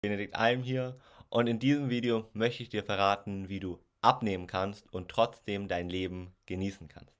[0.00, 0.96] Benedikt Alm hier
[1.28, 5.90] und in diesem Video möchte ich dir verraten, wie du abnehmen kannst und trotzdem dein
[5.90, 7.16] Leben genießen kannst.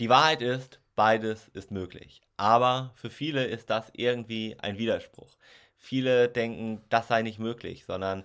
[0.00, 5.36] Die Wahrheit ist, beides ist möglich, aber für viele ist das irgendwie ein Widerspruch.
[5.76, 8.24] Viele denken, das sei nicht möglich, sondern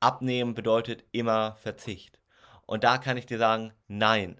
[0.00, 2.20] abnehmen bedeutet immer Verzicht.
[2.66, 4.38] Und da kann ich dir sagen, nein,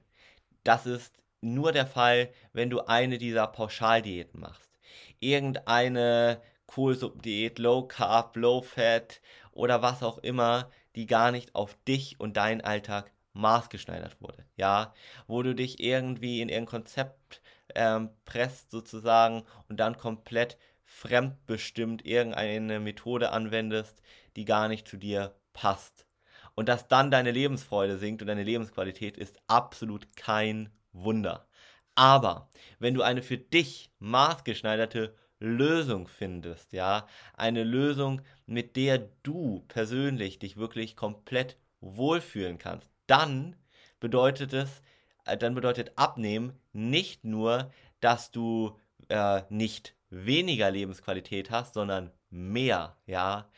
[0.62, 4.78] das ist nur der Fall, wenn du eine dieser Pauschaldiäten machst.
[5.20, 12.20] Irgendeine Kohlsuppendiät, Low Carb, Low Fat oder was auch immer, die gar nicht auf dich
[12.20, 14.44] und deinen Alltag maßgeschneidert wurde.
[14.56, 14.94] Ja,
[15.26, 17.42] wo du dich irgendwie in irgendein Konzept
[17.74, 24.02] ähm, presst sozusagen und dann komplett fremdbestimmt irgendeine Methode anwendest,
[24.36, 26.06] die gar nicht zu dir passt.
[26.54, 31.46] Und dass dann deine Lebensfreude sinkt und deine Lebensqualität ist absolut kein Wunder.
[31.94, 39.64] Aber wenn du eine für dich maßgeschneiderte Lösung findest, ja, eine Lösung, mit der du
[39.68, 43.56] persönlich dich wirklich komplett wohlfühlen kannst, dann
[44.00, 44.82] bedeutet es,
[45.24, 52.96] äh, dann bedeutet Abnehmen nicht nur, dass du äh, nicht weniger Lebensqualität hast, sondern mehr,
[53.06, 53.50] ja,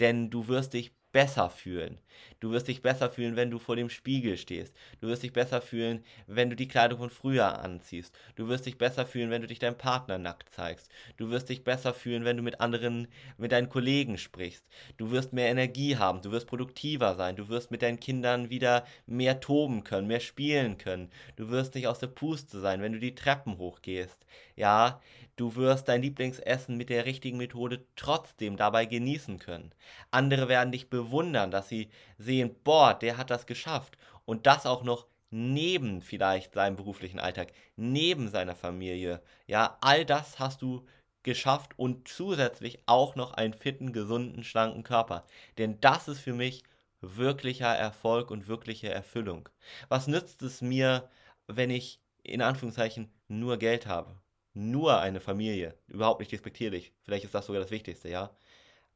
[0.00, 1.98] denn du wirst dich besser fühlen.
[2.38, 4.72] Du wirst dich besser fühlen, wenn du vor dem Spiegel stehst.
[5.00, 8.16] Du wirst dich besser fühlen, wenn du die Kleidung von früher anziehst.
[8.36, 10.88] Du wirst dich besser fühlen, wenn du dich deinem Partner nackt zeigst.
[11.16, 14.64] Du wirst dich besser fühlen, wenn du mit anderen, mit deinen Kollegen sprichst.
[14.96, 16.22] Du wirst mehr Energie haben.
[16.22, 17.34] Du wirst produktiver sein.
[17.34, 21.10] Du wirst mit deinen Kindern wieder mehr toben können, mehr spielen können.
[21.34, 24.24] Du wirst nicht aus der Puste sein, wenn du die Treppen hochgehst.
[24.54, 25.00] Ja,
[25.36, 29.72] du wirst dein Lieblingsessen mit der richtigen Methode trotzdem dabei genießen können.
[30.10, 33.96] Andere werden dich bewundern, dass sie sehen, boah, der hat das geschafft.
[34.24, 39.22] Und das auch noch neben vielleicht seinem beruflichen Alltag, neben seiner Familie.
[39.46, 40.86] Ja, all das hast du
[41.22, 45.26] geschafft und zusätzlich auch noch einen fitten, gesunden, schlanken Körper.
[45.58, 46.62] Denn das ist für mich
[47.00, 49.48] wirklicher Erfolg und wirkliche Erfüllung.
[49.88, 51.08] Was nützt es mir,
[51.46, 54.16] wenn ich in Anführungszeichen nur Geld habe?
[54.54, 55.76] Nur eine Familie.
[55.86, 56.92] Überhaupt nicht despektierlich.
[57.02, 58.30] Vielleicht ist das sogar das Wichtigste, ja.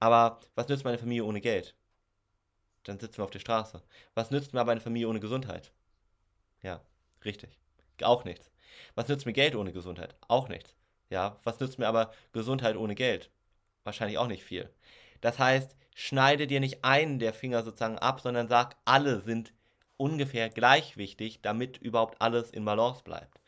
[0.00, 1.76] Aber was nützt meine Familie ohne Geld?
[2.84, 3.82] Dann sitzen wir auf der Straße.
[4.14, 5.72] Was nützt mir aber eine Familie ohne Gesundheit?
[6.62, 6.80] Ja,
[7.24, 7.58] richtig.
[8.02, 8.50] Auch nichts.
[8.94, 10.14] Was nützt mir Geld ohne Gesundheit?
[10.28, 10.74] Auch nichts.
[11.10, 13.30] Ja, was nützt mir aber Gesundheit ohne Geld?
[13.84, 14.70] Wahrscheinlich auch nicht viel.
[15.20, 19.52] Das heißt, schneide dir nicht einen der Finger sozusagen ab, sondern sag, alle sind
[19.96, 23.40] ungefähr gleich wichtig, damit überhaupt alles in Balance bleibt.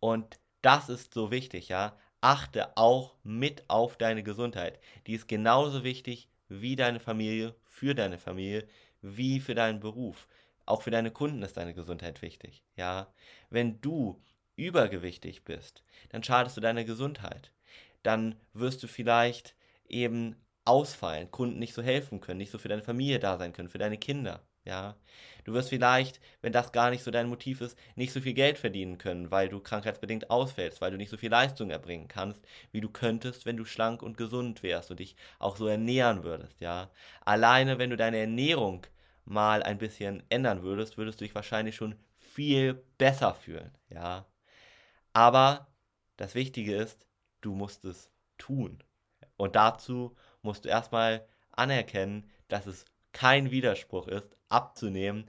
[0.00, 1.96] Und das ist so wichtig, ja.
[2.20, 4.80] Achte auch mit auf deine Gesundheit.
[5.06, 8.68] Die ist genauso wichtig wie deine Familie, für deine Familie,
[9.00, 10.28] wie für deinen Beruf.
[10.66, 12.62] Auch für deine Kunden ist deine Gesundheit wichtig.
[12.76, 13.12] Ja,
[13.50, 14.22] wenn du
[14.56, 17.50] übergewichtig bist, dann schadest du deiner Gesundheit.
[18.02, 19.56] Dann wirst du vielleicht
[19.88, 23.70] eben ausfallen, Kunden nicht so helfen können, nicht so für deine Familie da sein können,
[23.70, 24.46] für deine Kinder.
[24.64, 24.96] Ja,
[25.44, 28.58] du wirst vielleicht, wenn das gar nicht so dein Motiv ist, nicht so viel Geld
[28.58, 32.80] verdienen können, weil du krankheitsbedingt ausfällst, weil du nicht so viel Leistung erbringen kannst, wie
[32.80, 36.90] du könntest, wenn du schlank und gesund wärst und dich auch so ernähren würdest, ja.
[37.24, 38.86] Alleine, wenn du deine Ernährung
[39.24, 44.26] mal ein bisschen ändern würdest, würdest du dich wahrscheinlich schon viel besser fühlen, ja.
[45.12, 45.68] Aber
[46.16, 47.06] das Wichtige ist,
[47.40, 48.82] du musst es tun.
[49.36, 55.28] Und dazu musst du erstmal anerkennen, dass es kein Widerspruch ist, abzunehmen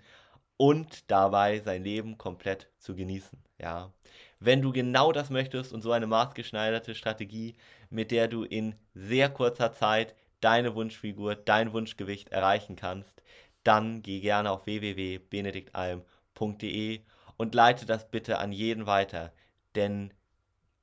[0.58, 3.38] und dabei sein Leben komplett zu genießen.
[3.60, 3.92] Ja.
[4.40, 7.56] Wenn du genau das möchtest und so eine maßgeschneiderte Strategie,
[7.90, 13.24] mit der du in sehr kurzer Zeit deine Wunschfigur, dein Wunschgewicht erreichen kannst,
[13.64, 17.02] dann geh gerne auf www.benediktalm.de
[17.38, 19.32] und leite das bitte an jeden weiter,
[19.76, 20.14] denn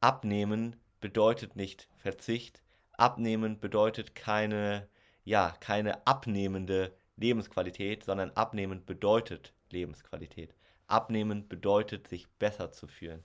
[0.00, 2.62] abnehmen bedeutet nicht Verzicht,
[2.92, 4.88] abnehmen bedeutet keine
[5.30, 10.56] ja, keine abnehmende Lebensqualität, sondern abnehmend bedeutet Lebensqualität.
[10.88, 13.22] Abnehmen bedeutet, sich besser zu fühlen.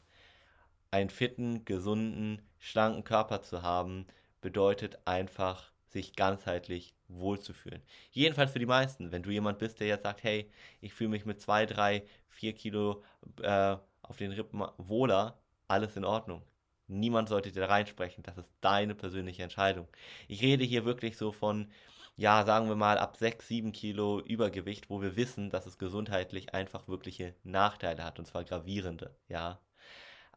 [0.92, 4.06] Einen fitten, gesunden, schlanken Körper zu haben,
[4.40, 7.82] bedeutet einfach, sich ganzheitlich wohlzufühlen.
[8.12, 9.12] Jedenfalls für die meisten.
[9.12, 10.52] Wenn du jemand bist, der jetzt sagt, hey,
[10.82, 13.04] ich fühle mich mit 2, 3, 4 Kilo
[13.42, 16.44] äh, auf den Rippen wohler, alles in Ordnung.
[16.88, 18.24] Niemand sollte dir reinsprechen.
[18.24, 19.88] Das ist deine persönliche Entscheidung.
[20.28, 21.72] Ich rede hier wirklich so von,
[22.16, 26.54] ja, sagen wir mal, ab 6, 7 Kilo Übergewicht, wo wir wissen, dass es gesundheitlich
[26.54, 29.60] einfach wirkliche Nachteile hat, und zwar gravierende, ja.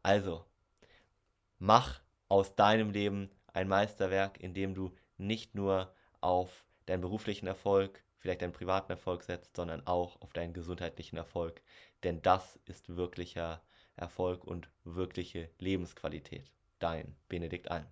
[0.03, 0.45] Also,
[1.59, 8.03] mach aus deinem Leben ein Meisterwerk, in dem du nicht nur auf deinen beruflichen Erfolg,
[8.19, 11.63] vielleicht deinen privaten Erfolg setzt, sondern auch auf deinen gesundheitlichen Erfolg.
[12.03, 13.63] Denn das ist wirklicher
[13.99, 16.51] Erfolg und wirkliche Lebensqualität.
[16.79, 17.87] Dein Benedikt Alm.